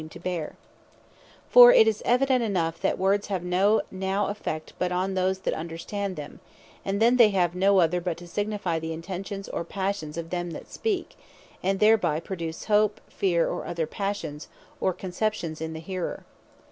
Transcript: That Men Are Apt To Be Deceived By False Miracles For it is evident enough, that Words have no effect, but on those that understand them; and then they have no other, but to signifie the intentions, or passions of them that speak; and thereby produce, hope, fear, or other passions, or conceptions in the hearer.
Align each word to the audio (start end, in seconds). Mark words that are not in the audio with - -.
That 0.03 0.15
Men 0.15 0.15
Are 0.15 0.17
Apt 0.17 0.23
To 0.23 0.29
Be 0.31 0.31
Deceived 0.33 0.45
By 0.49 1.21
False 1.21 1.53
Miracles 1.53 1.53
For 1.53 1.71
it 1.79 1.87
is 1.87 2.01
evident 2.05 2.43
enough, 2.43 2.81
that 2.81 2.97
Words 2.97 3.27
have 3.27 3.43
no 3.43 4.25
effect, 4.29 4.73
but 4.79 4.91
on 4.91 5.13
those 5.13 5.39
that 5.41 5.53
understand 5.53 6.15
them; 6.15 6.39
and 6.83 6.99
then 6.99 7.17
they 7.17 7.29
have 7.29 7.53
no 7.53 7.77
other, 7.79 8.01
but 8.01 8.17
to 8.17 8.27
signifie 8.27 8.79
the 8.79 8.93
intentions, 8.93 9.47
or 9.47 9.63
passions 9.63 10.17
of 10.17 10.31
them 10.31 10.49
that 10.53 10.71
speak; 10.71 11.15
and 11.61 11.79
thereby 11.79 12.19
produce, 12.19 12.63
hope, 12.63 12.99
fear, 13.09 13.47
or 13.47 13.67
other 13.67 13.85
passions, 13.85 14.47
or 14.79 14.91
conceptions 14.91 15.61
in 15.61 15.73
the 15.73 15.79
hearer. 15.79 16.25